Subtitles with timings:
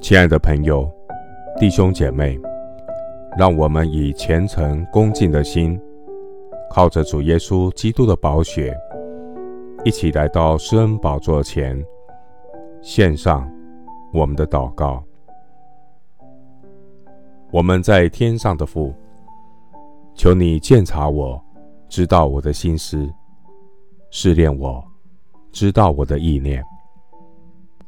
[0.00, 0.90] 亲爱的朋友、
[1.58, 2.36] 弟兄姐妹，
[3.36, 5.78] 让我们以虔诚恭敬的心，
[6.70, 8.74] 靠着主耶稣基督的宝血，
[9.84, 11.78] 一起来到施恩宝座前，
[12.80, 13.48] 献上
[14.10, 15.04] 我们的祷告。
[17.52, 18.94] 我们在天上的父，
[20.14, 21.40] 求你鉴察我，
[21.90, 23.08] 知道我的心思，
[24.10, 24.82] 试炼我，
[25.52, 26.64] 知道我的意念。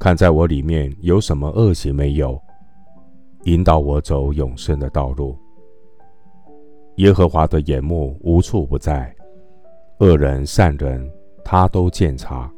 [0.00, 2.40] 看在我里面有什么恶行没有，
[3.44, 5.36] 引导我走永生的道路。
[6.96, 9.14] 耶和华的眼目无处不在，
[9.98, 11.06] 恶人善人
[11.44, 12.50] 他都鉴察。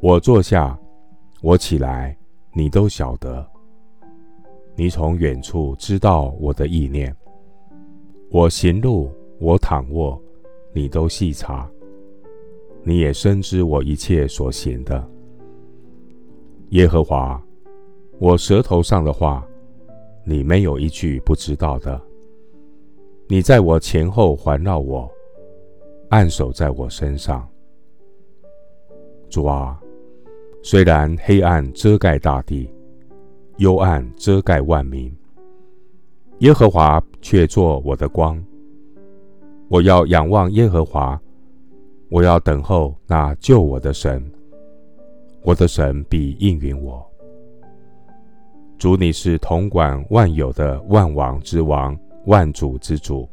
[0.00, 0.78] 我坐下，
[1.42, 2.16] 我起来，
[2.52, 3.44] 你都晓得。
[4.76, 7.12] 你从远处知道我的意念。
[8.30, 9.10] 我行路，
[9.40, 10.16] 我躺卧，
[10.72, 11.68] 你都细察。
[12.84, 15.04] 你也深知我一切所行的。
[16.70, 17.40] 耶和华，
[18.18, 19.46] 我舌头上的话，
[20.24, 22.00] 你没有一句不知道的。
[23.28, 25.08] 你在我前后环绕我，
[26.08, 27.48] 按手在我身上。
[29.30, 29.80] 主啊，
[30.60, 32.68] 虽然黑暗遮盖大地，
[33.58, 35.14] 幽暗遮盖万民，
[36.38, 38.42] 耶和华却作我的光。
[39.68, 41.20] 我要仰望耶和华，
[42.08, 44.28] 我要等候那救我的神。
[45.46, 47.08] 我的神必应允我。
[48.76, 53.28] 主，你是统管万有的万王之王、万主之主。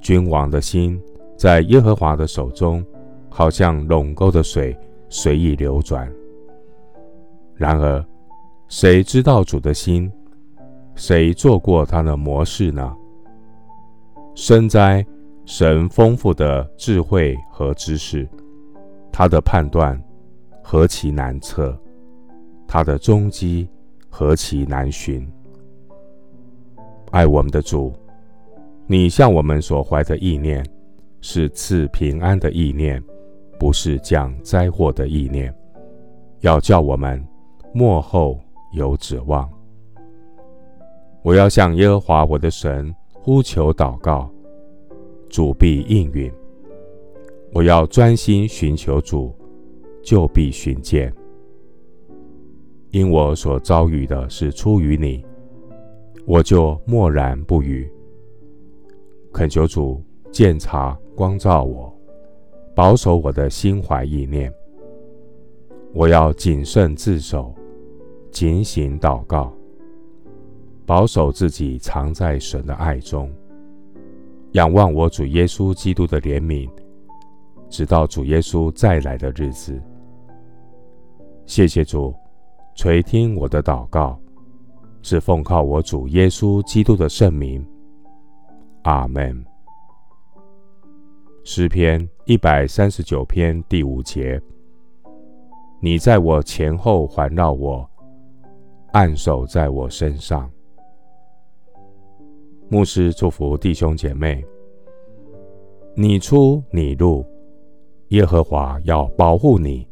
[0.00, 1.02] 君王的心
[1.36, 2.86] 在耶和华的手中，
[3.28, 6.08] 好像陇沟的水随意流转。
[7.56, 8.04] 然而，
[8.68, 10.08] 谁知道主的心？
[10.94, 12.96] 谁做过他的模式呢？
[14.36, 15.04] 深哉，
[15.46, 18.28] 神丰富的智慧和知识，
[19.10, 20.00] 他的判断。
[20.62, 21.76] 何其难测，
[22.66, 23.68] 他的踪迹
[24.08, 25.28] 何其难寻。
[27.10, 27.92] 爱我们的主，
[28.86, 30.64] 你向我们所怀的意念
[31.20, 33.02] 是赐平安的意念，
[33.58, 35.54] 不是降灾祸的意念，
[36.40, 37.22] 要叫我们
[37.74, 38.40] 末后
[38.72, 39.46] 有指望。
[41.22, 44.30] 我要向耶和华我的神呼求祷告，
[45.28, 46.32] 主必应允。
[47.52, 49.34] 我要专心寻求主。
[50.02, 51.12] 就必寻见，
[52.90, 55.24] 因我所遭遇的是出于你，
[56.26, 57.90] 我就默然不语。
[59.32, 61.94] 恳求主鉴察光照我，
[62.74, 64.52] 保守我的心怀意念。
[65.94, 67.54] 我要谨慎自守，
[68.30, 69.52] 警醒祷告，
[70.84, 73.30] 保守自己藏在神的爱中，
[74.52, 76.68] 仰望我主耶稣基督的怜悯，
[77.68, 79.80] 直到主耶稣再来的日子。
[81.54, 82.14] 谢谢主，
[82.74, 84.18] 垂听我的祷告，
[85.02, 87.62] 是奉靠我主耶稣基督的圣名。
[88.84, 89.44] 阿门。
[91.44, 94.40] 诗篇一百三十九篇第五节：
[95.78, 97.86] 你在我前后环绕我，
[98.92, 100.50] 按手在我身上。
[102.70, 104.42] 牧师祝福弟兄姐妹：
[105.94, 107.22] 你出你入，
[108.08, 109.86] 耶和华要保护你。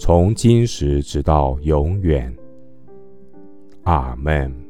[0.00, 2.34] 从今时直到永远，
[3.82, 4.69] 阿门。